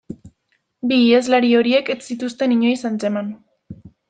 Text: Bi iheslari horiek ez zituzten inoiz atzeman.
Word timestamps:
Bi 0.91 0.97
iheslari 1.09 1.51
horiek 1.59 1.93
ez 1.97 2.01
zituzten 2.09 2.57
inoiz 2.59 2.77
atzeman. 2.91 3.31